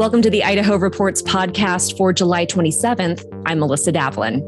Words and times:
Welcome 0.00 0.22
to 0.22 0.30
the 0.30 0.42
Idaho 0.42 0.76
Reports 0.76 1.20
podcast 1.20 1.98
for 1.98 2.10
July 2.10 2.46
27th. 2.46 3.39
I'm 3.46 3.58
Melissa 3.58 3.92
Davlin. 3.92 4.40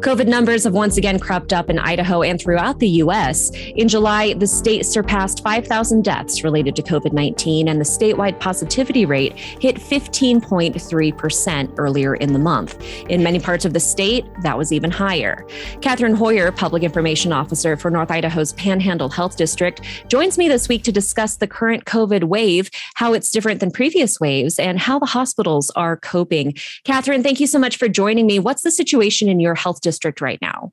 COVID 0.00 0.26
numbers 0.26 0.64
have 0.64 0.72
once 0.72 0.96
again 0.96 1.18
crept 1.18 1.52
up 1.52 1.68
in 1.68 1.78
Idaho 1.78 2.22
and 2.22 2.40
throughout 2.40 2.78
the 2.78 2.88
U.S. 2.88 3.50
In 3.76 3.86
July, 3.86 4.32
the 4.32 4.46
state 4.46 4.86
surpassed 4.86 5.42
5,000 5.44 6.02
deaths 6.02 6.42
related 6.42 6.74
to 6.76 6.82
COVID 6.82 7.12
19, 7.12 7.68
and 7.68 7.78
the 7.78 7.84
statewide 7.84 8.40
positivity 8.40 9.04
rate 9.04 9.36
hit 9.36 9.76
15.3% 9.76 11.74
earlier 11.76 12.14
in 12.14 12.32
the 12.32 12.38
month. 12.38 12.82
In 13.10 13.22
many 13.22 13.38
parts 13.38 13.64
of 13.64 13.74
the 13.74 13.80
state, 13.80 14.24
that 14.42 14.56
was 14.56 14.72
even 14.72 14.90
higher. 14.90 15.46
Catherine 15.82 16.14
Hoyer, 16.14 16.50
Public 16.50 16.82
Information 16.82 17.32
Officer 17.32 17.76
for 17.76 17.90
North 17.90 18.10
Idaho's 18.10 18.54
Panhandle 18.54 19.10
Health 19.10 19.36
District, 19.36 19.82
joins 20.08 20.38
me 20.38 20.48
this 20.48 20.68
week 20.68 20.82
to 20.84 20.92
discuss 20.92 21.36
the 21.36 21.46
current 21.46 21.84
COVID 21.84 22.24
wave, 22.24 22.70
how 22.94 23.12
it's 23.12 23.30
different 23.30 23.60
than 23.60 23.70
previous 23.70 24.18
waves, 24.18 24.58
and 24.58 24.78
how 24.78 24.98
the 24.98 25.06
hospitals 25.06 25.70
are 25.76 25.98
coping. 25.98 26.54
Catherine, 26.84 27.22
thank 27.22 27.38
you 27.38 27.46
so 27.46 27.58
much 27.58 27.76
for 27.76 27.86
joining 27.86 28.26
me. 28.26 28.39
What's 28.40 28.62
the 28.62 28.70
situation 28.70 29.28
in 29.28 29.40
your 29.40 29.54
health 29.54 29.80
district 29.80 30.20
right 30.20 30.38
now? 30.40 30.72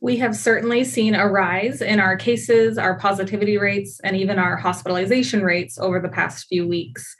We 0.00 0.16
have 0.18 0.36
certainly 0.36 0.84
seen 0.84 1.14
a 1.14 1.26
rise 1.26 1.82
in 1.82 1.98
our 1.98 2.16
cases, 2.16 2.78
our 2.78 2.98
positivity 2.98 3.58
rates, 3.58 4.00
and 4.04 4.16
even 4.16 4.38
our 4.38 4.56
hospitalization 4.56 5.42
rates 5.42 5.78
over 5.78 5.98
the 5.98 6.08
past 6.08 6.46
few 6.46 6.68
weeks. 6.68 7.16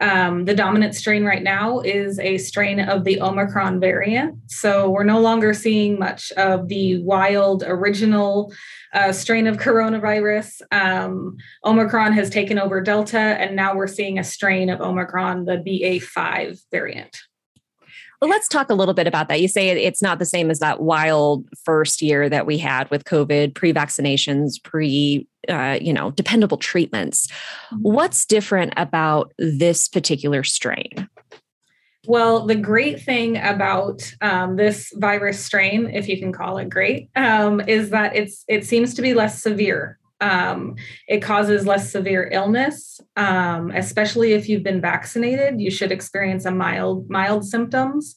Um, 0.00 0.44
the 0.44 0.54
dominant 0.54 0.94
strain 0.94 1.24
right 1.24 1.42
now 1.42 1.80
is 1.80 2.18
a 2.20 2.38
strain 2.38 2.80
of 2.80 3.04
the 3.04 3.20
Omicron 3.20 3.80
variant. 3.80 4.38
So 4.46 4.90
we're 4.90 5.04
no 5.04 5.20
longer 5.20 5.52
seeing 5.54 5.98
much 5.98 6.30
of 6.32 6.68
the 6.68 7.02
wild 7.02 7.64
original 7.66 8.52
uh, 8.92 9.12
strain 9.12 9.46
of 9.46 9.56
coronavirus. 9.56 10.60
Um, 10.70 11.36
Omicron 11.64 12.12
has 12.12 12.30
taken 12.30 12.58
over 12.58 12.80
Delta, 12.80 13.18
and 13.18 13.56
now 13.56 13.74
we're 13.74 13.88
seeing 13.88 14.18
a 14.18 14.24
strain 14.24 14.70
of 14.70 14.80
Omicron, 14.80 15.46
the 15.46 15.56
BA5 15.56 16.60
variant. 16.70 17.18
Well, 18.20 18.30
let's 18.30 18.48
talk 18.48 18.68
a 18.68 18.74
little 18.74 18.94
bit 18.94 19.06
about 19.06 19.28
that. 19.28 19.40
You 19.40 19.46
say 19.46 19.68
it's 19.68 20.02
not 20.02 20.18
the 20.18 20.26
same 20.26 20.50
as 20.50 20.58
that 20.58 20.80
wild 20.80 21.48
first 21.64 22.02
year 22.02 22.28
that 22.28 22.46
we 22.46 22.58
had 22.58 22.90
with 22.90 23.04
COVID, 23.04 23.54
pre 23.54 23.72
vaccinations, 23.72 24.62
pre, 24.62 25.26
uh, 25.48 25.78
you 25.80 25.92
know, 25.92 26.10
dependable 26.10 26.56
treatments. 26.56 27.28
Mm-hmm. 27.28 27.76
What's 27.82 28.24
different 28.24 28.72
about 28.76 29.32
this 29.38 29.88
particular 29.88 30.42
strain? 30.42 31.08
Well, 32.08 32.46
the 32.46 32.56
great 32.56 33.00
thing 33.02 33.36
about 33.36 34.10
um, 34.20 34.56
this 34.56 34.92
virus 34.96 35.44
strain, 35.44 35.90
if 35.92 36.08
you 36.08 36.18
can 36.18 36.32
call 36.32 36.58
it 36.58 36.70
great, 36.70 37.10
um, 37.14 37.60
is 37.60 37.90
that 37.90 38.16
it's 38.16 38.44
it 38.48 38.64
seems 38.64 38.94
to 38.94 39.02
be 39.02 39.14
less 39.14 39.42
severe 39.42 39.98
um, 40.20 40.76
it 41.06 41.20
causes 41.20 41.66
less 41.66 41.90
severe 41.90 42.28
illness, 42.32 43.00
um, 43.16 43.70
especially 43.70 44.32
if 44.32 44.48
you've 44.48 44.62
been 44.62 44.80
vaccinated. 44.80 45.60
You 45.60 45.70
should 45.70 45.92
experience 45.92 46.44
a 46.44 46.50
mild 46.50 47.08
mild 47.08 47.44
symptoms. 47.44 48.16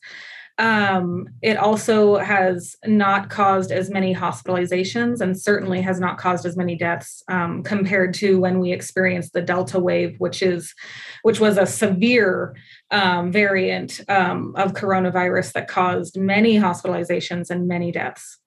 Um, 0.58 1.28
it 1.42 1.58
also 1.58 2.18
has 2.18 2.76
not 2.86 3.30
caused 3.30 3.72
as 3.72 3.90
many 3.90 4.14
hospitalizations 4.14 5.20
and 5.20 5.40
certainly 5.40 5.82
has 5.82 6.00
not 6.00 6.20
caused 6.20 6.46
as 6.46 6.56
many 6.56 6.76
deaths 6.76 7.24
um, 7.30 7.64
compared 7.64 8.14
to 8.16 8.40
when 8.40 8.60
we 8.60 8.72
experienced 8.72 9.34
the 9.34 9.42
Delta 9.42 9.80
wave, 9.80 10.16
which 10.20 10.44
is 10.44 10.76
which 11.24 11.40
was 11.40 11.58
a 11.58 11.66
severe 11.66 12.56
um, 12.92 13.32
variant 13.32 14.02
um, 14.08 14.54
of 14.56 14.74
coronavirus 14.74 15.54
that 15.54 15.68
caused 15.68 16.20
many 16.20 16.58
hospitalizations 16.58 17.50
and 17.50 17.68
many 17.68 17.92
deaths. 17.92 18.41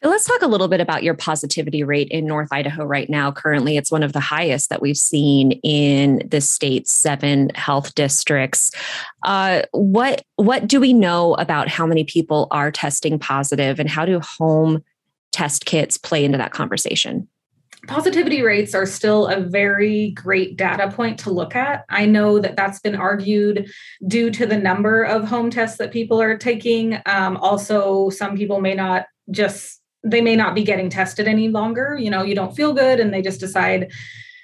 Let's 0.00 0.26
talk 0.26 0.42
a 0.42 0.46
little 0.46 0.68
bit 0.68 0.80
about 0.80 1.02
your 1.02 1.14
positivity 1.14 1.82
rate 1.82 2.08
in 2.10 2.24
North 2.24 2.50
Idaho 2.52 2.84
right 2.84 3.10
now. 3.10 3.32
Currently, 3.32 3.76
it's 3.76 3.90
one 3.90 4.04
of 4.04 4.12
the 4.12 4.20
highest 4.20 4.70
that 4.70 4.80
we've 4.80 4.96
seen 4.96 5.52
in 5.64 6.22
the 6.30 6.40
state's 6.40 6.92
seven 6.92 7.50
health 7.56 7.96
districts. 7.96 8.70
Uh, 9.24 9.62
what 9.72 10.22
what 10.36 10.68
do 10.68 10.78
we 10.78 10.92
know 10.92 11.34
about 11.34 11.66
how 11.66 11.84
many 11.84 12.04
people 12.04 12.46
are 12.52 12.70
testing 12.70 13.18
positive, 13.18 13.80
and 13.80 13.90
how 13.90 14.04
do 14.04 14.20
home 14.20 14.84
test 15.32 15.64
kits 15.64 15.98
play 15.98 16.24
into 16.24 16.38
that 16.38 16.52
conversation? 16.52 17.26
Positivity 17.88 18.42
rates 18.42 18.76
are 18.76 18.86
still 18.86 19.26
a 19.26 19.40
very 19.40 20.10
great 20.10 20.56
data 20.56 20.92
point 20.92 21.18
to 21.20 21.30
look 21.30 21.56
at. 21.56 21.84
I 21.88 22.06
know 22.06 22.38
that 22.38 22.54
that's 22.54 22.78
been 22.78 22.94
argued 22.94 23.68
due 24.06 24.30
to 24.30 24.46
the 24.46 24.58
number 24.58 25.02
of 25.02 25.24
home 25.24 25.50
tests 25.50 25.78
that 25.78 25.90
people 25.90 26.20
are 26.20 26.36
taking. 26.36 27.00
Um, 27.06 27.36
also, 27.38 28.10
some 28.10 28.36
people 28.36 28.60
may 28.60 28.74
not 28.74 29.06
just 29.30 29.80
they 30.10 30.20
may 30.20 30.36
not 30.36 30.54
be 30.54 30.62
getting 30.62 30.90
tested 30.90 31.28
any 31.28 31.48
longer. 31.48 31.96
You 31.98 32.10
know, 32.10 32.22
you 32.22 32.34
don't 32.34 32.54
feel 32.54 32.72
good 32.72 33.00
and 33.00 33.12
they 33.12 33.22
just 33.22 33.40
decide 33.40 33.92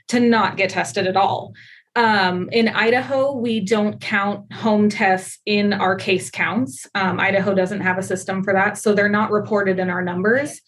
to 0.08 0.20
not 0.20 0.56
get 0.56 0.70
tested 0.70 1.06
at 1.06 1.16
all. 1.16 1.54
Um, 1.96 2.48
in 2.50 2.68
Idaho, 2.68 3.32
we 3.36 3.60
don't 3.60 4.00
count 4.00 4.52
home 4.52 4.88
tests 4.88 5.38
in 5.46 5.72
our 5.72 5.94
case 5.94 6.30
counts. 6.30 6.86
Um, 6.94 7.20
Idaho 7.20 7.54
doesn't 7.54 7.82
have 7.82 7.98
a 7.98 8.02
system 8.02 8.42
for 8.42 8.52
that, 8.52 8.78
so 8.78 8.94
they're 8.94 9.08
not 9.08 9.30
reported 9.30 9.78
in 9.78 9.90
our 9.90 10.02
numbers. 10.02 10.60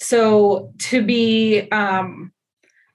So 0.00 0.72
to 0.80 1.02
be 1.02 1.70
um, 1.70 2.32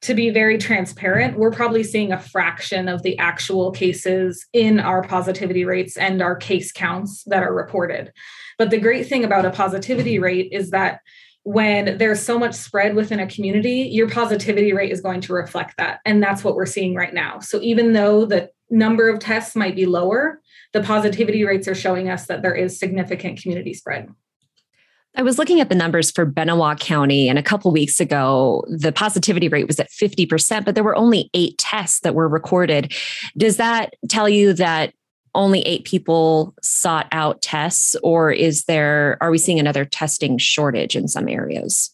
to 0.01 0.13
be 0.13 0.29
very 0.29 0.57
transparent, 0.57 1.37
we're 1.37 1.51
probably 1.51 1.83
seeing 1.83 2.11
a 2.11 2.19
fraction 2.19 2.87
of 2.87 3.03
the 3.03 3.17
actual 3.17 3.71
cases 3.71 4.45
in 4.53 4.79
our 4.79 5.03
positivity 5.03 5.65
rates 5.65 5.97
and 5.97 6.21
our 6.21 6.35
case 6.35 6.71
counts 6.71 7.23
that 7.25 7.43
are 7.43 7.53
reported. 7.53 8.13
But 8.57 8.69
the 8.69 8.79
great 8.79 9.07
thing 9.07 9.25
about 9.25 9.45
a 9.45 9.51
positivity 9.51 10.19
rate 10.19 10.49
is 10.51 10.69
that 10.69 11.01
when 11.43 11.97
there's 11.97 12.21
so 12.21 12.37
much 12.37 12.53
spread 12.53 12.95
within 12.95 13.19
a 13.19 13.27
community, 13.27 13.89
your 13.91 14.09
positivity 14.09 14.73
rate 14.73 14.91
is 14.91 15.01
going 15.01 15.21
to 15.21 15.33
reflect 15.33 15.77
that. 15.77 15.99
And 16.05 16.21
that's 16.21 16.43
what 16.43 16.55
we're 16.55 16.65
seeing 16.65 16.95
right 16.95 17.13
now. 17.13 17.39
So 17.39 17.61
even 17.61 17.93
though 17.93 18.25
the 18.25 18.49
number 18.69 19.09
of 19.09 19.19
tests 19.19 19.55
might 19.55 19.75
be 19.75 19.85
lower, 19.85 20.41
the 20.73 20.83
positivity 20.83 21.43
rates 21.43 21.67
are 21.67 21.75
showing 21.75 22.09
us 22.09 22.27
that 22.27 22.41
there 22.41 22.53
is 22.53 22.77
significant 22.77 23.41
community 23.41 23.73
spread. 23.73 24.09
I 25.15 25.23
was 25.23 25.39
looking 25.39 25.59
at 25.59 25.69
the 25.69 25.75
numbers 25.75 26.11
for 26.11 26.25
Benewah 26.25 26.79
County, 26.79 27.27
and 27.27 27.39
a 27.39 27.43
couple 27.43 27.71
weeks 27.71 27.99
ago, 27.99 28.63
the 28.67 28.91
positivity 28.91 29.49
rate 29.49 29.65
was 29.65 29.79
at 29.79 29.89
50%, 29.89 30.65
but 30.65 30.75
there 30.75 30.83
were 30.83 30.95
only 30.95 31.31
eight 31.33 31.57
tests 31.57 32.01
that 32.01 32.13
were 32.13 32.29
recorded. 32.29 32.93
Does 33.35 33.57
that 33.57 33.95
tell 34.07 34.29
you 34.29 34.53
that 34.53 34.93
only 35.35 35.61
eight 35.61 35.85
people 35.85 36.53
sought 36.61 37.07
out 37.11 37.41
tests, 37.41 37.95
or 38.03 38.31
is 38.31 38.65
there, 38.65 39.17
are 39.21 39.31
we 39.31 39.37
seeing 39.37 39.59
another 39.59 39.85
testing 39.85 40.37
shortage 40.37 40.95
in 40.95 41.07
some 41.07 41.27
areas? 41.27 41.91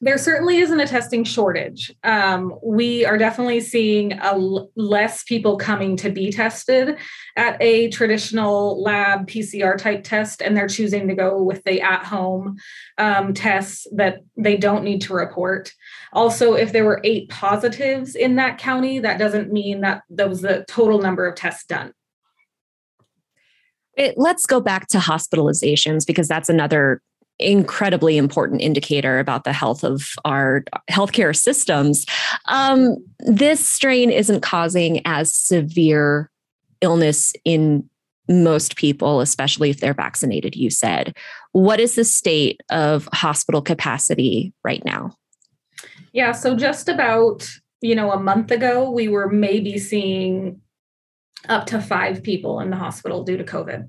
There 0.00 0.18
certainly 0.18 0.58
isn't 0.58 0.78
a 0.78 0.86
testing 0.86 1.24
shortage. 1.24 1.90
Um, 2.04 2.58
we 2.62 3.06
are 3.06 3.16
definitely 3.16 3.60
seeing 3.60 4.12
l- 4.12 4.70
less 4.76 5.24
people 5.24 5.56
coming 5.56 5.96
to 5.98 6.10
be 6.10 6.30
tested 6.30 6.98
at 7.36 7.56
a 7.62 7.88
traditional 7.88 8.82
lab 8.82 9.26
PCR 9.26 9.78
type 9.78 10.04
test, 10.04 10.42
and 10.42 10.56
they're 10.56 10.68
choosing 10.68 11.08
to 11.08 11.14
go 11.14 11.42
with 11.42 11.64
the 11.64 11.80
at 11.80 12.04
home 12.04 12.56
um, 12.98 13.32
tests 13.32 13.86
that 13.92 14.18
they 14.36 14.56
don't 14.56 14.84
need 14.84 15.00
to 15.02 15.14
report. 15.14 15.72
Also, 16.12 16.54
if 16.54 16.72
there 16.72 16.84
were 16.84 17.00
eight 17.02 17.28
positives 17.30 18.14
in 18.14 18.36
that 18.36 18.58
county, 18.58 18.98
that 18.98 19.18
doesn't 19.18 19.52
mean 19.52 19.80
that 19.80 20.02
that 20.10 20.28
was 20.28 20.42
the 20.42 20.64
total 20.68 20.98
number 20.98 21.26
of 21.26 21.36
tests 21.36 21.64
done. 21.64 21.92
It, 23.96 24.16
let's 24.16 24.46
go 24.46 24.60
back 24.60 24.88
to 24.88 24.98
hospitalizations 24.98 26.06
because 26.06 26.28
that's 26.28 26.48
another 26.48 27.00
incredibly 27.38 28.16
important 28.16 28.62
indicator 28.62 29.18
about 29.18 29.44
the 29.44 29.52
health 29.52 29.84
of 29.84 30.08
our 30.24 30.64
healthcare 30.90 31.36
systems. 31.36 32.06
Um, 32.46 32.96
this 33.20 33.66
strain 33.66 34.10
isn't 34.10 34.40
causing 34.40 35.02
as 35.04 35.32
severe 35.32 36.30
illness 36.80 37.32
in 37.44 37.88
most 38.28 38.76
people, 38.76 39.20
especially 39.20 39.70
if 39.70 39.80
they're 39.80 39.94
vaccinated, 39.94 40.56
you 40.56 40.70
said. 40.70 41.16
What 41.52 41.78
is 41.78 41.94
the 41.94 42.04
state 42.04 42.60
of 42.70 43.08
hospital 43.12 43.62
capacity 43.62 44.52
right 44.64 44.84
now? 44.84 45.16
Yeah, 46.12 46.32
so 46.32 46.56
just 46.56 46.88
about, 46.88 47.48
you 47.80 47.94
know, 47.94 48.12
a 48.12 48.18
month 48.18 48.50
ago, 48.50 48.90
we 48.90 49.08
were 49.08 49.28
maybe 49.28 49.78
seeing 49.78 50.60
up 51.48 51.66
to 51.66 51.80
five 51.80 52.22
people 52.22 52.60
in 52.60 52.70
the 52.70 52.76
hospital 52.76 53.24
due 53.24 53.36
to 53.36 53.44
COVID. 53.44 53.88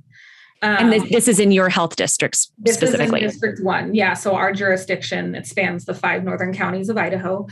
Um, 0.64 0.78
and 0.78 0.94
this, 0.94 1.10
this, 1.12 1.28
is 1.28 1.40
in 1.40 1.52
your 1.52 1.70
health 1.70 1.96
districts 1.96 2.52
specifically. 2.66 3.20
District 3.20 3.62
One, 3.62 3.94
yeah. 3.94 4.16
So 4.16 4.34
our 4.36 4.52
jurisdiction 4.52 5.36
it 5.36 5.46
spans 5.46 5.86
the 5.86 5.94
five 5.94 6.24
northern 6.24 6.52
counties 6.52 6.90
of 6.90 6.98
Idaho. 6.98 7.48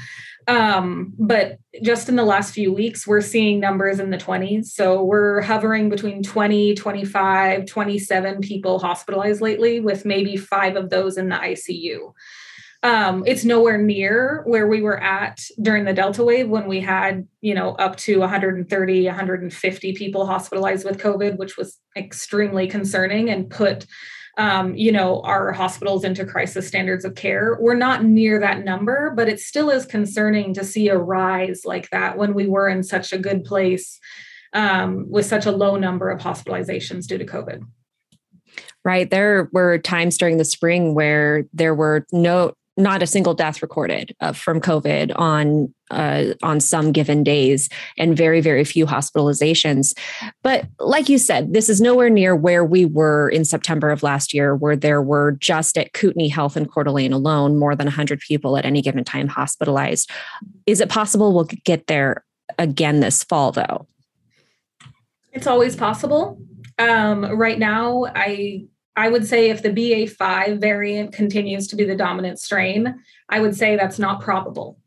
Um, 0.48 1.14
but 1.18 1.60
just 1.84 2.10
in 2.10 2.16
the 2.16 2.24
last 2.24 2.54
few 2.54 2.74
weeks, 2.74 3.06
we're 3.06 3.22
seeing 3.22 3.60
numbers 3.60 4.00
in 4.00 4.10
the 4.10 4.18
20s. 4.18 4.66
So 4.66 5.04
we're 5.04 5.42
hovering 5.42 5.90
between 5.90 6.24
20, 6.24 6.74
25, 6.76 7.66
27 7.66 8.42
people 8.42 8.80
hospitalized 8.80 9.42
lately, 9.42 9.80
with 9.80 10.06
maybe 10.06 10.36
five 10.36 10.76
of 10.76 10.90
those 10.90 11.18
in 11.18 11.30
the 11.30 11.36
ICU. 11.36 12.14
Um, 12.86 13.24
it's 13.26 13.44
nowhere 13.44 13.80
near 13.80 14.44
where 14.46 14.68
we 14.68 14.84
were 14.84 15.02
at 15.02 15.44
during 15.60 15.86
the 15.86 15.94
Delta 15.94 16.24
wave 16.24 16.50
when 16.50 16.68
we 16.68 16.80
had, 16.80 17.28
you 17.42 17.56
know, 17.56 17.72
up 17.78 17.96
to 17.96 18.20
130, 18.20 19.06
150 19.08 19.94
people 19.94 20.28
hospitalized 20.28 20.86
with 20.86 21.00
COVID, 21.00 21.38
which 21.38 21.58
was 21.58 21.80
extremely 21.98 22.68
concerning 22.68 23.32
and 23.32 23.50
put, 23.50 23.88
um, 24.38 24.76
you 24.76 24.92
know, 24.92 25.22
our 25.22 25.52
hospitals 25.52 26.04
into 26.04 26.26
crisis 26.26 26.68
standards 26.68 27.06
of 27.06 27.16
care. 27.16 27.58
We're 27.60 27.74
not 27.74 28.04
near 28.04 28.40
that 28.42 28.64
number, 28.64 29.12
but 29.16 29.28
it 29.28 29.40
still 29.40 29.72
is 29.72 29.88
concerning 29.88 30.54
to 30.54 30.64
see 30.64 30.88
a 30.90 30.98
rise 30.98 31.62
like 31.66 31.90
that 31.90 32.20
when 32.20 32.36
we 32.36 32.46
were 32.46 32.70
in 32.70 32.84
such 32.84 33.12
a 33.12 33.18
good 33.18 33.46
place 33.46 34.00
um, 34.54 35.10
with 35.10 35.26
such 35.26 35.48
a 35.48 35.52
low 35.52 35.76
number 35.76 36.12
of 36.12 36.22
hospitalizations 36.22 37.08
due 37.08 37.18
to 37.18 37.26
COVID. 37.26 37.64
Right. 38.84 39.10
There 39.10 39.50
were 39.54 39.80
times 39.80 40.20
during 40.20 40.38
the 40.38 40.46
spring 40.46 40.94
where 40.94 41.46
there 41.52 41.74
were 41.74 42.06
no 42.12 42.54
not 42.78 43.02
a 43.02 43.08
single 43.08 43.34
death 43.34 43.62
recorded 43.62 44.16
uh, 44.22 44.34
from 44.34 44.60
COVID 44.60 45.12
on 45.16 45.74
uh, 45.92 46.34
on 46.42 46.60
some 46.60 46.92
given 46.92 47.24
days, 47.24 47.70
and 47.98 48.18
very 48.18 48.42
very 48.42 48.64
few 48.64 48.86
hospitalizations. 48.86 49.94
But 50.44 50.66
like 50.80 51.10
you 51.10 51.18
said, 51.18 51.54
this 51.54 51.70
is 51.70 51.80
nowhere 51.80 52.10
near 52.10 52.36
where 52.36 52.66
we 52.66 52.86
were 52.86 53.30
in 53.30 53.46
September 53.46 53.92
of 53.92 54.04
last 54.04 54.34
year, 54.34 54.56
where 54.56 54.76
there 54.76 55.02
were 55.02 55.34
just 55.34 55.78
at 55.78 55.94
Kootenai 55.94 56.28
Health 56.28 56.56
and 56.56 56.70
Coeur 56.70 56.84
d'Alene 56.84 57.14
alone 57.14 57.58
more 57.58 57.76
than 57.76 57.86
100 57.86 58.20
people 58.20 58.58
at 58.58 58.66
any 58.66 58.82
given 58.82 59.04
time 59.04 59.28
hospitalized. 59.28 60.10
Is 60.66 60.82
it 60.82 60.90
possible 60.90 61.34
we'll 61.34 61.50
get 61.64 61.88
there 61.88 62.26
again 62.58 63.00
this 63.00 63.24
fall, 63.24 63.52
though? 63.52 63.88
It's 65.32 65.48
always 65.48 65.76
possible. 65.76 66.40
Um, 66.80 67.26
right 67.26 67.60
now, 67.60 68.06
I 68.16 68.68
I 68.96 69.10
would 69.10 69.28
say 69.28 69.50
if 69.50 69.62
the 69.62 69.70
BA5 69.70 70.60
variant 70.60 71.14
continues 71.14 71.68
to 71.68 71.76
be 71.76 71.84
the 71.84 71.96
dominant 71.96 72.40
strain, 72.40 72.96
I 73.30 73.40
would 73.40 73.56
say 73.56 73.76
that's 73.76 74.00
not 74.00 74.22
probable, 74.22 74.80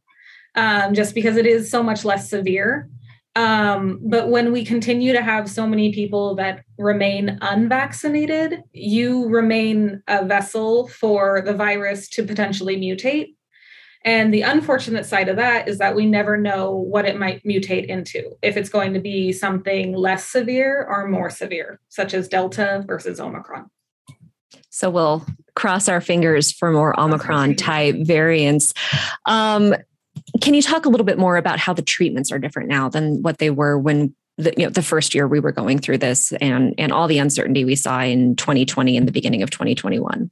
um, 0.55 0.94
just 0.94 1.14
because 1.14 1.37
it 1.37 1.46
is 1.46 1.70
so 1.70 1.82
much 1.82 2.05
less 2.05 2.31
severe. 2.31 2.88
Um, 3.37 4.00
but 4.02 4.31
when 4.31 4.50
we 4.50 4.64
continue 4.64 5.12
to 5.12 5.22
have 5.22 5.49
so 5.49 5.66
many 5.66 5.93
people 5.93 6.34
that 6.37 6.64
remain 6.78 7.38
unvaccinated, 7.40 8.62
you 8.72 9.28
remain 9.28 10.02
a 10.08 10.25
vessel 10.25 10.88
for 10.88 11.43
the 11.44 11.54
virus 11.54 12.08
to 12.11 12.25
potentially 12.25 12.76
mutate. 12.76 13.34
And 14.04 14.32
the 14.32 14.43
unfortunate 14.43 15.06
side 15.06 15.28
of 15.28 15.37
that 15.37 15.69
is 15.69 15.78
that 15.78 15.94
we 15.94 16.06
never 16.06 16.37
know 16.37 16.72
what 16.72 17.04
it 17.04 17.19
might 17.19 17.44
mutate 17.44 17.87
into, 17.87 18.37
if 18.43 18.56
it's 18.56 18.70
going 18.70 18.94
to 18.94 19.00
be 19.00 19.32
something 19.32 19.93
less 19.93 20.25
severe 20.25 20.87
or 20.88 21.08
more 21.08 21.31
severe, 21.31 21.78
such 21.88 22.14
as 22.14 22.26
Delta 22.26 22.84
versus 22.87 23.20
Omicron. 23.20 23.70
So 24.78 24.90
we'll 24.90 25.26
cross 25.56 25.88
our 25.88 26.00
fingers 26.00 26.52
for 26.52 26.70
more 26.70 26.98
Omicron 26.98 27.56
type 27.56 27.96
variants. 28.02 28.72
Um, 29.26 29.75
can 30.40 30.54
you 30.54 30.62
talk 30.62 30.86
a 30.86 30.88
little 30.88 31.04
bit 31.04 31.19
more 31.19 31.36
about 31.36 31.58
how 31.58 31.72
the 31.72 31.82
treatments 31.82 32.30
are 32.30 32.38
different 32.38 32.69
now 32.69 32.88
than 32.88 33.20
what 33.22 33.38
they 33.38 33.50
were 33.50 33.76
when 33.76 34.14
the, 34.36 34.54
you 34.56 34.62
know, 34.62 34.70
the 34.70 34.82
first 34.82 35.16
year 35.16 35.26
we 35.26 35.40
were 35.40 35.50
going 35.50 35.80
through 35.80 35.98
this 35.98 36.30
and, 36.40 36.76
and 36.78 36.92
all 36.92 37.08
the 37.08 37.19
uncertainty 37.19 37.64
we 37.64 37.75
saw 37.75 38.02
in 38.02 38.36
2020 38.36 38.96
and 38.96 39.08
the 39.08 39.10
beginning 39.10 39.42
of 39.42 39.50
2021? 39.50 40.30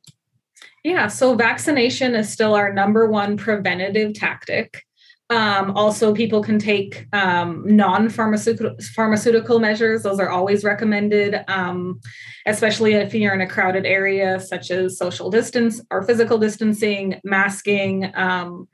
Yeah, 0.84 1.08
so 1.08 1.34
vaccination 1.34 2.14
is 2.14 2.32
still 2.32 2.54
our 2.54 2.72
number 2.72 3.08
one 3.08 3.36
preventative 3.36 4.14
tactic. 4.14 4.85
Um, 5.28 5.76
also, 5.76 6.14
people 6.14 6.40
can 6.40 6.58
take 6.58 7.08
um, 7.12 7.64
non-pharmaceutical 7.66 9.58
measures. 9.58 10.04
Those 10.04 10.20
are 10.20 10.28
always 10.28 10.62
recommended, 10.62 11.44
um, 11.48 12.00
especially 12.46 12.94
if 12.94 13.12
you're 13.12 13.34
in 13.34 13.40
a 13.40 13.48
crowded 13.48 13.86
area, 13.86 14.38
such 14.38 14.70
as 14.70 14.96
social 14.98 15.28
distance 15.28 15.80
or 15.90 16.04
physical 16.04 16.38
distancing, 16.38 17.20
masking, 17.24 18.12
um, 18.14 18.68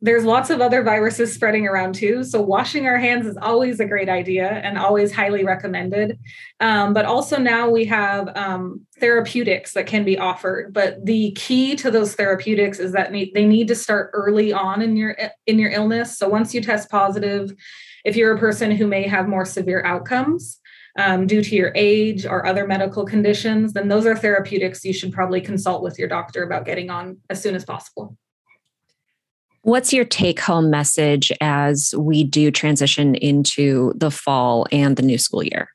there's 0.00 0.24
lots 0.24 0.48
of 0.48 0.60
other 0.60 0.82
viruses 0.82 1.34
spreading 1.34 1.66
around 1.66 1.94
too. 1.94 2.22
So 2.22 2.40
washing 2.40 2.86
our 2.86 2.98
hands 2.98 3.26
is 3.26 3.36
always 3.36 3.80
a 3.80 3.84
great 3.84 4.08
idea 4.08 4.48
and 4.48 4.78
always 4.78 5.12
highly 5.12 5.44
recommended. 5.44 6.18
Um, 6.60 6.94
but 6.94 7.04
also 7.04 7.36
now 7.36 7.68
we 7.68 7.84
have 7.86 8.30
um, 8.36 8.86
therapeutics 9.00 9.72
that 9.74 9.86
can 9.86 10.04
be 10.04 10.16
offered. 10.16 10.72
But 10.72 11.04
the 11.04 11.32
key 11.32 11.74
to 11.76 11.90
those 11.90 12.14
therapeutics 12.14 12.78
is 12.78 12.92
that 12.92 13.10
they 13.10 13.44
need 13.44 13.68
to 13.68 13.74
start 13.74 14.10
early 14.12 14.52
on 14.52 14.82
in 14.82 14.96
your 14.96 15.16
in 15.46 15.58
your 15.58 15.70
illness. 15.70 16.16
So 16.16 16.28
once 16.28 16.54
you 16.54 16.60
test 16.60 16.90
positive, 16.90 17.52
if 18.04 18.14
you're 18.14 18.36
a 18.36 18.38
person 18.38 18.70
who 18.70 18.86
may 18.86 19.02
have 19.08 19.28
more 19.28 19.44
severe 19.44 19.82
outcomes. 19.84 20.60
Um, 20.96 21.28
due 21.28 21.42
to 21.42 21.54
your 21.54 21.70
age 21.76 22.26
or 22.26 22.44
other 22.44 22.66
medical 22.66 23.04
conditions, 23.04 23.72
then 23.72 23.86
those 23.86 24.04
are 24.04 24.16
therapeutics 24.16 24.84
you 24.84 24.92
should 24.92 25.12
probably 25.12 25.40
consult 25.40 25.80
with 25.80 25.96
your 25.96 26.08
doctor 26.08 26.42
about 26.42 26.64
getting 26.64 26.90
on 26.90 27.18
as 27.30 27.40
soon 27.40 27.54
as 27.54 27.64
possible. 27.64 28.16
What's 29.68 29.92
your 29.92 30.06
take 30.06 30.40
home 30.40 30.70
message 30.70 31.30
as 31.42 31.94
we 31.94 32.24
do 32.24 32.50
transition 32.50 33.14
into 33.16 33.92
the 33.94 34.10
fall 34.10 34.66
and 34.72 34.96
the 34.96 35.02
new 35.02 35.18
school 35.18 35.42
year? 35.42 35.70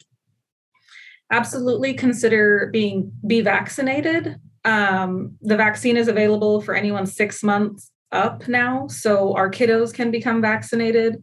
Absolutely 1.31 1.93
consider 1.93 2.71
being 2.73 3.11
be 3.27 3.41
vaccinated. 3.41 4.37
Um, 4.65 5.37
the 5.41 5.55
vaccine 5.55 5.95
is 5.95 6.07
available 6.07 6.59
for 6.59 6.73
anyone 6.73 7.05
six 7.05 7.43
months 7.43 7.91
up 8.11 8.47
now, 8.47 8.87
so 8.87 9.35
our 9.35 9.51
kiddos 9.51 9.93
can 9.93 10.09
become 10.09 10.41
vaccinated. 10.41 11.21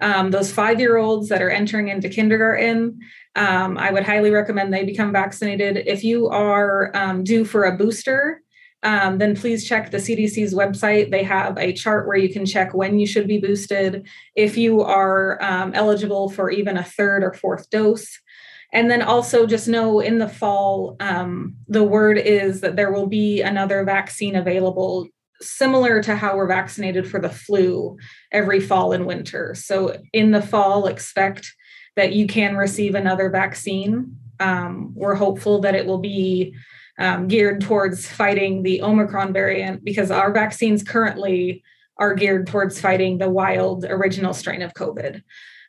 Um, 0.00 0.30
those 0.30 0.52
five 0.52 0.78
year 0.78 0.98
olds 0.98 1.28
that 1.28 1.42
are 1.42 1.50
entering 1.50 1.88
into 1.88 2.08
kindergarten, 2.08 3.00
um, 3.34 3.76
I 3.76 3.90
would 3.90 4.04
highly 4.04 4.30
recommend 4.30 4.72
they 4.72 4.84
become 4.84 5.10
vaccinated. 5.10 5.76
If 5.88 6.04
you 6.04 6.28
are 6.28 6.96
um, 6.96 7.24
due 7.24 7.44
for 7.44 7.64
a 7.64 7.76
booster, 7.76 8.41
um, 8.82 9.18
then 9.18 9.36
please 9.36 9.66
check 9.66 9.90
the 9.90 9.98
CDC's 9.98 10.54
website. 10.54 11.10
They 11.10 11.22
have 11.22 11.56
a 11.56 11.72
chart 11.72 12.06
where 12.06 12.16
you 12.16 12.32
can 12.32 12.44
check 12.44 12.74
when 12.74 12.98
you 12.98 13.06
should 13.06 13.28
be 13.28 13.38
boosted, 13.38 14.06
if 14.34 14.56
you 14.56 14.82
are 14.82 15.42
um, 15.42 15.72
eligible 15.74 16.28
for 16.30 16.50
even 16.50 16.76
a 16.76 16.84
third 16.84 17.22
or 17.22 17.32
fourth 17.32 17.70
dose. 17.70 18.18
And 18.72 18.90
then 18.90 19.02
also 19.02 19.46
just 19.46 19.68
know 19.68 20.00
in 20.00 20.18
the 20.18 20.28
fall, 20.28 20.96
um, 20.98 21.56
the 21.68 21.84
word 21.84 22.18
is 22.18 22.62
that 22.62 22.74
there 22.74 22.90
will 22.90 23.06
be 23.06 23.42
another 23.42 23.84
vaccine 23.84 24.34
available, 24.34 25.08
similar 25.40 26.02
to 26.02 26.16
how 26.16 26.36
we're 26.36 26.48
vaccinated 26.48 27.08
for 27.08 27.20
the 27.20 27.28
flu 27.28 27.98
every 28.32 28.60
fall 28.60 28.92
and 28.92 29.06
winter. 29.06 29.54
So 29.54 29.96
in 30.12 30.30
the 30.30 30.42
fall, 30.42 30.86
expect 30.86 31.52
that 31.96 32.14
you 32.14 32.26
can 32.26 32.56
receive 32.56 32.94
another 32.94 33.28
vaccine. 33.28 34.16
Um, 34.40 34.92
we're 34.94 35.14
hopeful 35.14 35.60
that 35.60 35.74
it 35.74 35.86
will 35.86 35.98
be 35.98 36.54
um, 36.98 37.28
geared 37.28 37.60
towards 37.60 38.06
fighting 38.06 38.62
the 38.62 38.82
Omicron 38.82 39.32
variant 39.32 39.84
because 39.84 40.10
our 40.10 40.32
vaccines 40.32 40.82
currently 40.82 41.62
are 41.98 42.14
geared 42.14 42.46
towards 42.46 42.80
fighting 42.80 43.18
the 43.18 43.30
wild 43.30 43.84
original 43.84 44.34
strain 44.34 44.62
of 44.62 44.74
COVID. 44.74 45.22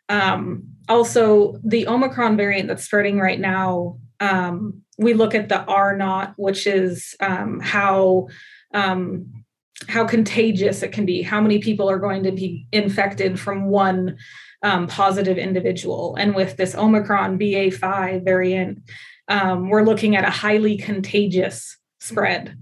Um, 0.09 0.63
also, 0.89 1.59
the 1.63 1.87
Omicron 1.87 2.37
variant 2.37 2.67
that's 2.67 2.83
spreading 2.83 3.19
right 3.19 3.39
now, 3.39 3.99
um, 4.19 4.81
we 4.97 5.13
look 5.13 5.33
at 5.33 5.49
the 5.49 5.63
R 5.63 5.95
naught, 5.95 6.33
which 6.37 6.67
is 6.67 7.15
um, 7.19 7.59
how 7.59 8.27
um, 8.73 9.43
how 9.87 10.05
contagious 10.05 10.81
it 10.81 10.91
can 10.91 11.05
be, 11.05 11.21
how 11.21 11.41
many 11.41 11.59
people 11.59 11.89
are 11.89 11.99
going 11.99 12.23
to 12.23 12.31
be 12.31 12.67
infected 12.71 13.39
from 13.39 13.65
one 13.65 14.17
um, 14.63 14.87
positive 14.87 15.37
individual. 15.37 16.15
And 16.15 16.33
with 16.33 16.55
this 16.57 16.73
Omicron 16.73 17.37
BA5 17.37 18.23
variant, 18.23 18.79
um, 19.27 19.69
we're 19.69 19.83
looking 19.83 20.15
at 20.15 20.27
a 20.27 20.29
highly 20.29 20.77
contagious 20.77 21.77
spread 21.99 22.57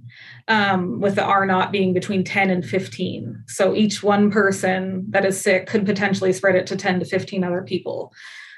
um, 0.48 1.00
with 1.00 1.16
the 1.16 1.24
R 1.24 1.46
naught 1.46 1.72
being 1.72 1.94
between 1.94 2.24
10 2.24 2.50
and 2.50 2.66
15. 2.66 3.44
So 3.48 3.76
each 3.76 4.04
one 4.04 4.32
person 4.32 5.06
that 5.10 5.26
is 5.26 5.40
sick 5.40 5.68
could 5.68 5.86
potentially 5.86 6.34
spread 6.34 6.56
it 6.56 6.68
to 6.68 6.76
10 6.76 7.00
to 7.00 7.06
15 7.06 7.44
other 7.44 7.64
people. 7.64 8.14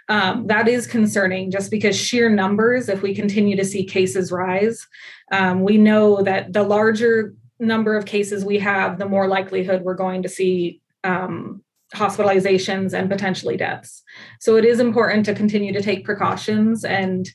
Um, 0.09 0.47
that 0.47 0.67
is 0.67 0.85
concerning 0.85 1.49
just 1.49 1.71
because 1.71 1.95
sheer 1.95 2.29
numbers, 2.29 2.89
if 2.89 3.01
we 3.01 3.15
continue 3.15 3.55
to 3.55 3.63
see 3.63 3.85
cases 3.85 4.31
rise, 4.31 4.85
um, 5.31 5.61
we 5.61 5.77
know 5.77 6.21
that 6.23 6.51
the 6.51 6.63
larger 6.63 7.33
number 7.59 7.95
of 7.95 8.05
cases 8.05 8.43
we 8.43 8.59
have, 8.59 8.99
the 8.99 9.07
more 9.07 9.27
likelihood 9.27 9.83
we're 9.83 9.93
going 9.93 10.23
to 10.23 10.29
see 10.29 10.81
um, 11.05 11.63
hospitalizations 11.93 12.93
and 12.93 13.09
potentially 13.09 13.55
deaths. 13.55 14.03
So 14.39 14.57
it 14.57 14.65
is 14.65 14.79
important 14.79 15.25
to 15.27 15.35
continue 15.35 15.71
to 15.71 15.81
take 15.81 16.05
precautions 16.05 16.83
and 16.83 17.29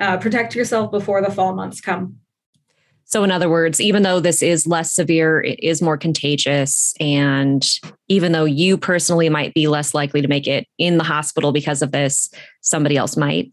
uh, 0.00 0.18
protect 0.18 0.54
yourself 0.54 0.90
before 0.90 1.22
the 1.22 1.30
fall 1.30 1.54
months 1.54 1.80
come. 1.80 2.18
So, 3.04 3.22
in 3.24 3.30
other 3.30 3.50
words, 3.50 3.80
even 3.80 4.04
though 4.04 4.20
this 4.20 4.42
is 4.42 4.66
less 4.66 4.92
severe, 4.92 5.40
it 5.42 5.60
is 5.62 5.82
more 5.82 5.98
contagious. 5.98 6.94
And 6.98 7.68
even 8.08 8.32
though 8.32 8.46
you 8.46 8.78
personally 8.78 9.28
might 9.28 9.52
be 9.52 9.68
less 9.68 9.92
likely 9.92 10.22
to 10.22 10.28
make 10.28 10.46
it 10.46 10.66
in 10.78 10.96
the 10.96 11.04
hospital 11.04 11.52
because 11.52 11.82
of 11.82 11.92
this, 11.92 12.30
somebody 12.62 12.96
else 12.96 13.16
might. 13.16 13.52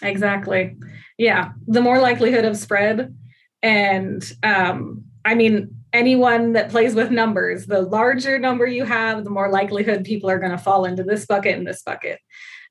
Exactly. 0.00 0.76
Yeah. 1.18 1.52
The 1.66 1.82
more 1.82 1.98
likelihood 1.98 2.46
of 2.46 2.56
spread. 2.56 3.14
And 3.62 4.24
um, 4.42 5.04
I 5.26 5.34
mean, 5.34 5.76
anyone 5.92 6.52
that 6.52 6.70
plays 6.70 6.94
with 6.94 7.10
numbers, 7.10 7.66
the 7.66 7.82
larger 7.82 8.38
number 8.38 8.66
you 8.66 8.84
have, 8.84 9.24
the 9.24 9.30
more 9.30 9.50
likelihood 9.50 10.04
people 10.04 10.30
are 10.30 10.38
going 10.38 10.52
to 10.52 10.58
fall 10.58 10.84
into 10.84 11.02
this 11.02 11.26
bucket 11.26 11.56
and 11.56 11.66
this 11.66 11.82
bucket. 11.82 12.18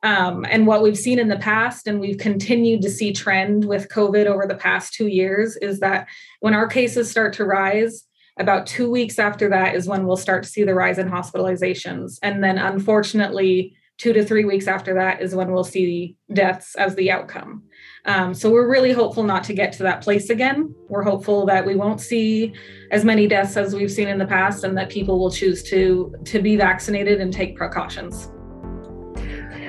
Um, 0.02 0.46
and 0.50 0.66
what 0.66 0.82
we've 0.82 0.98
seen 0.98 1.20
in 1.20 1.28
the 1.28 1.38
past, 1.38 1.88
and 1.88 2.00
we've 2.00 2.18
continued 2.18 2.82
to 2.84 2.90
see 2.90 3.12
trend 3.12 3.66
with 3.66 3.90
COVID 3.90 4.28
over 4.28 4.46
the 4.48 4.56
past 4.56 4.94
two 4.94 5.08
years, 5.08 5.58
is 5.58 5.80
that 5.82 6.08
when 6.40 6.54
our 6.54 6.68
cases 6.68 7.12
start 7.12 7.34
to 7.34 7.46
rise, 7.46 8.06
about 8.38 8.66
two 8.66 8.90
weeks 8.90 9.20
after 9.20 9.50
that 9.50 9.76
is 9.76 9.88
when 9.88 10.06
we'll 10.06 10.16
start 10.16 10.44
to 10.44 10.50
see 10.50 10.64
the 10.64 10.74
rise 10.74 10.98
in 10.98 11.10
hospitalizations. 11.10 12.18
And 12.24 12.42
then, 12.42 12.58
unfortunately, 12.58 13.76
two 14.00 14.14
to 14.14 14.26
three 14.26 14.46
weeks 14.46 14.68
after 14.68 14.94
that 14.96 15.22
is 15.22 15.36
when 15.36 15.52
we'll 15.52 15.64
see 15.64 16.16
deaths 16.34 16.74
as 16.76 16.96
the 16.96 17.12
outcome. 17.12 17.64
Um, 18.06 18.34
so 18.34 18.50
we're 18.50 18.68
really 18.68 18.92
hopeful 18.92 19.24
not 19.24 19.44
to 19.44 19.54
get 19.54 19.74
to 19.74 19.84
that 19.84 20.02
place 20.02 20.30
again. 20.30 20.74
We're 20.88 21.04
hopeful 21.04 21.46
that 21.46 21.66
we 21.66 21.76
won't 21.76 22.00
see 22.00 22.54
as 22.92 23.04
many 23.04 23.28
deaths 23.28 23.58
as 23.58 23.76
we've 23.76 23.92
seen 23.92 24.08
in 24.08 24.18
the 24.18 24.26
past, 24.26 24.64
and 24.64 24.76
that 24.78 24.90
people 24.90 25.20
will 25.20 25.32
choose 25.32 25.62
to 25.64 26.16
to 26.26 26.42
be 26.42 26.56
vaccinated 26.56 27.22
and 27.22 27.32
take 27.32 27.56
precautions. 27.56 28.32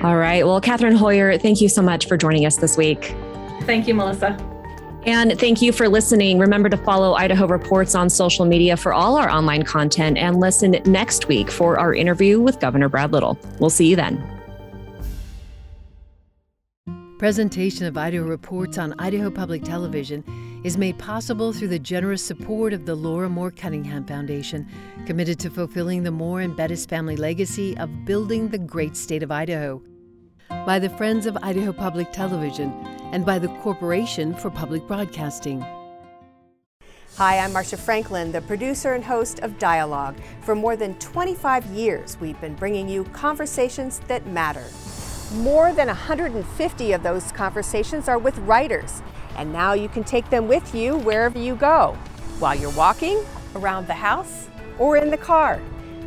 All 0.01 0.17
right. 0.17 0.47
Well, 0.47 0.59
Catherine 0.59 0.95
Hoyer, 0.95 1.37
thank 1.37 1.61
you 1.61 1.69
so 1.69 1.81
much 1.81 2.07
for 2.07 2.17
joining 2.17 2.45
us 2.45 2.55
this 2.55 2.75
week. 2.75 3.13
Thank 3.65 3.87
you, 3.87 3.93
Melissa. 3.93 4.50
And 5.03 5.39
thank 5.39 5.63
you 5.63 5.71
for 5.71 5.89
listening. 5.89 6.37
Remember 6.37 6.69
to 6.69 6.77
follow 6.77 7.13
Idaho 7.13 7.47
Reports 7.47 7.95
on 7.95 8.09
social 8.09 8.45
media 8.45 8.77
for 8.77 8.93
all 8.93 9.17
our 9.17 9.29
online 9.29 9.63
content 9.63 10.17
and 10.17 10.39
listen 10.39 10.79
next 10.85 11.27
week 11.27 11.49
for 11.49 11.79
our 11.79 11.93
interview 11.93 12.39
with 12.39 12.59
Governor 12.59 12.87
Brad 12.87 13.11
Little. 13.11 13.39
We'll 13.59 13.71
see 13.71 13.87
you 13.87 13.95
then. 13.95 14.23
Presentation 17.17 17.85
of 17.85 17.97
Idaho 17.97 18.25
Reports 18.25 18.77
on 18.77 18.93
Idaho 18.99 19.29
Public 19.29 19.63
Television 19.63 20.23
is 20.63 20.77
made 20.77 20.97
possible 20.99 21.51
through 21.51 21.69
the 21.69 21.79
generous 21.79 22.23
support 22.23 22.71
of 22.71 22.85
the 22.85 22.95
Laura 22.95 23.29
Moore 23.29 23.51
Cunningham 23.51 24.05
Foundation, 24.05 24.67
committed 25.05 25.39
to 25.39 25.49
fulfilling 25.49 26.03
the 26.03 26.11
Moore 26.11 26.41
and 26.41 26.55
Bettis 26.55 26.85
family 26.85 27.15
legacy 27.15 27.75
of 27.77 28.05
building 28.05 28.49
the 28.49 28.59
great 28.59 28.95
state 28.95 29.23
of 29.23 29.31
Idaho. 29.31 29.81
By 30.51 30.77
the 30.77 30.89
Friends 30.89 31.25
of 31.25 31.35
Idaho 31.41 31.73
Public 31.73 32.11
Television 32.11 32.71
and 33.13 33.25
by 33.25 33.39
the 33.39 33.47
Corporation 33.63 34.35
for 34.35 34.51
Public 34.51 34.85
Broadcasting. 34.85 35.65
Hi, 37.15 37.39
I'm 37.39 37.51
Marcia 37.51 37.77
Franklin, 37.77 38.31
the 38.31 38.41
producer 38.41 38.93
and 38.93 39.03
host 39.03 39.39
of 39.39 39.57
Dialogue. 39.57 40.17
For 40.43 40.53
more 40.53 40.75
than 40.75 40.93
25 40.99 41.65
years, 41.67 42.15
we've 42.19 42.39
been 42.39 42.53
bringing 42.53 42.87
you 42.87 43.05
conversations 43.05 44.01
that 44.07 44.27
matter. 44.27 44.65
More 45.37 45.73
than 45.73 45.87
150 45.87 46.91
of 46.91 47.01
those 47.01 47.31
conversations 47.31 48.07
are 48.07 48.19
with 48.19 48.37
writers, 48.39 49.01
and 49.37 49.51
now 49.51 49.73
you 49.73 49.89
can 49.89 50.03
take 50.03 50.29
them 50.29 50.47
with 50.47 50.75
you 50.75 50.97
wherever 50.97 51.39
you 51.39 51.55
go, 51.55 51.97
while 52.37 52.53
you're 52.53 52.69
walking, 52.71 53.23
around 53.55 53.87
the 53.87 53.95
house, 53.95 54.47
or 54.77 54.97
in 54.97 55.09
the 55.09 55.17
car. 55.17 55.59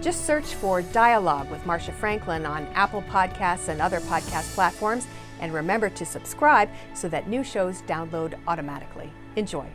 Just 0.04 0.26
search 0.26 0.44
for 0.56 0.82
Dialogue 0.82 1.50
with 1.50 1.64
Marcia 1.64 1.90
Franklin 1.90 2.44
on 2.44 2.66
Apple 2.74 3.00
Podcasts 3.08 3.68
and 3.68 3.80
other 3.80 4.00
podcast 4.00 4.54
platforms, 4.54 5.06
and 5.40 5.50
remember 5.50 5.88
to 5.88 6.04
subscribe 6.04 6.68
so 6.92 7.08
that 7.08 7.26
new 7.26 7.42
shows 7.42 7.80
download 7.80 8.34
automatically. 8.46 9.10
Enjoy. 9.36 9.66